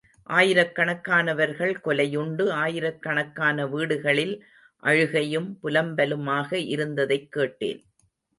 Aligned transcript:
ஆயிரக்கணக்கானவர்கள் 0.29 1.73
கொலையுண்டு, 1.85 2.49
ஆயிரக் 2.51 3.01
கணக்கான 3.01 3.67
வீடுகளில் 3.67 4.33
அழுகையும் 4.77 5.59
புலம்பலுமாக 5.63 6.53
இருந்ததைக் 6.67 7.31
கேட்டேன். 7.31 7.83